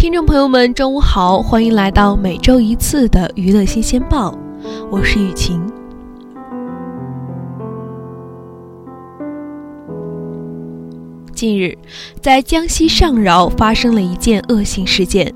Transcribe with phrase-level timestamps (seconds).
[0.00, 4.34] 听众朋友们，中午好，欢迎来到每周一次的娱乐新鲜报，
[4.90, 5.60] 我是雨晴。
[11.34, 11.76] 近日，
[12.22, 15.30] 在江西上饶发生了一件恶性事件。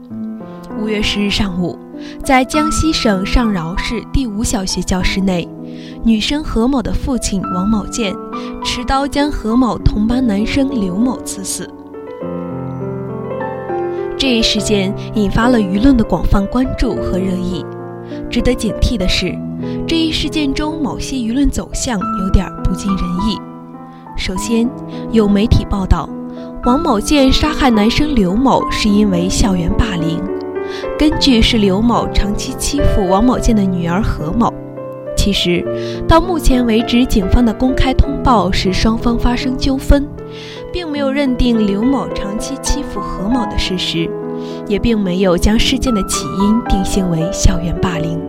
[0.80, 1.78] 五月十日上午，
[2.24, 5.46] 在江西省上饶市第五小学教室内，
[6.02, 8.14] 女生何某的父亲王某建
[8.64, 11.68] 持刀将何某同班男生刘某刺死。
[14.26, 17.62] 这一事件引发了舆论的广泛关注和热议。
[18.30, 19.38] 值得警惕的是，
[19.86, 23.38] 这一事件中某些舆论走向有点不尽人意。
[24.16, 24.66] 首先，
[25.12, 26.08] 有媒体报道，
[26.64, 30.18] 王某建杀害男生刘某是因为校园霸凌，
[30.98, 34.50] 根据是刘某长期欺负王某建的女儿何某。
[35.14, 35.62] 其实，
[36.08, 40.08] 到目前为止，警方的公开通报是双方发生纠纷。
[40.74, 44.10] 并没有认定刘某长期欺负何某的事实，
[44.66, 48.20] 也并没有将事件的起因定性为校园霸凌。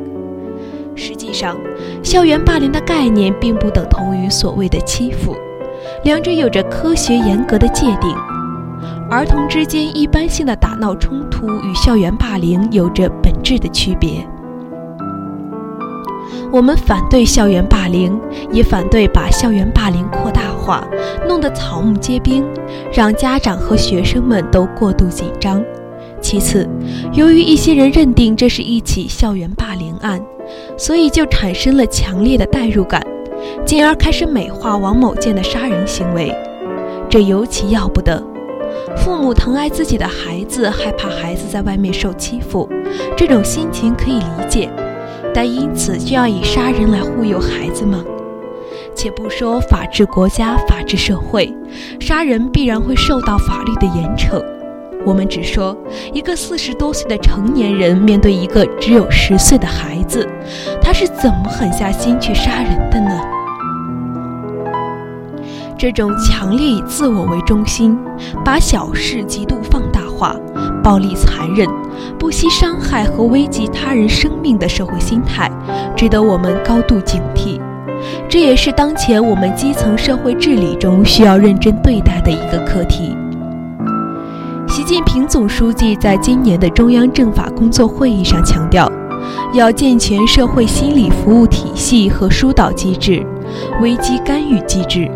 [0.95, 1.57] 实际上，
[2.03, 5.35] 校园霸凌的概念并不等同于所谓的欺负，
[6.03, 8.15] 两者有着科学严格的界定。
[9.09, 14.23] 儿童之间一般性的打闹冲突与校园霸凌有着本质的区别。
[16.51, 18.17] 我们反对校园霸凌，
[18.51, 20.87] 也反对把校园霸凌扩大化，
[21.27, 22.45] 弄得草木皆兵，
[22.93, 25.61] 让家长和学生们都过度紧张。
[26.21, 26.67] 其次，
[27.13, 30.19] 由于一些人认定这是一起校园霸凌案，
[30.77, 33.05] 所以就产生了强烈的代入感，
[33.65, 36.33] 进而开始美化王某建的杀人行为。
[37.09, 38.23] 这尤其要不得。
[38.97, 42.67] 父母疼爱自己的孩子，害怕孩子在外面受欺负，
[43.15, 44.69] 这种心情可以理解。
[45.35, 48.01] 但因此就要以杀人来忽悠孩子吗？
[48.95, 51.53] 且不说法治国家、法治社会，
[51.99, 54.41] 杀人必然会受到法律的严惩。
[55.05, 55.77] 我们只说
[56.13, 60.25] 一个四十多岁的成年人面对一个只有十岁的孩子，
[60.81, 63.21] 他是怎么狠下心去杀人的呢？
[65.77, 67.99] 这种强烈以自我为中心，
[68.45, 70.35] 把小事极度放大化。
[70.83, 71.67] 暴力残忍、
[72.19, 75.51] 不惜伤害和危及他人生命的社会心态，
[75.95, 77.59] 值得我们高度警惕。
[78.29, 83.17] 这也是当前我们基层社会治理中需要认真对待的一个课题。
[84.67, 88.87] 习近平总书记在今年的中央政法工作会议上强调，
[89.53, 93.25] 要健全社会心理服务体系和疏导机制、
[93.81, 95.09] 危机干预机制。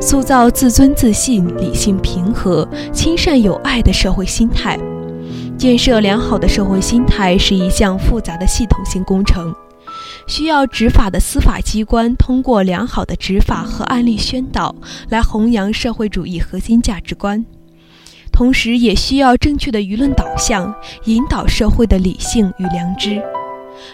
[0.00, 4.78] 塑造自尊自信、理性平和、亲善友爱的社会心态。
[5.58, 9.54] 建设良好的社会心态是一项复杂的系统性工程，
[10.26, 14.74] 需要执法的司法机关通过良好的执法和案例宣导
[15.08, 17.44] 来弘扬社会主义核心价值观，
[18.30, 20.72] 同时也需要正确的舆论导向，
[21.06, 23.20] 引导社会的理性与良知。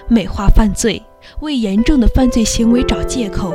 [0.08, 1.00] 美化犯罪，
[1.40, 3.54] 为严重的犯罪行为找借口，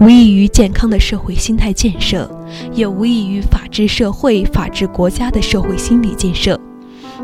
[0.00, 2.30] 无异于健康的社会心态建设，
[2.72, 6.58] 也无异于法治社会、法治国家的社会心理建设。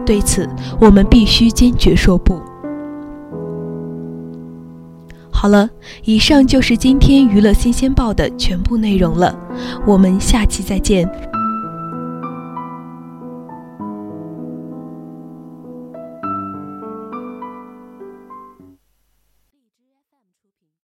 [0.07, 0.49] 对此，
[0.81, 2.41] 我们必须坚决说不。
[5.31, 5.69] 好了，
[6.05, 9.37] 以上就是今天娱乐新鲜报的全部内容了，
[9.87, 11.07] 我们下期再见。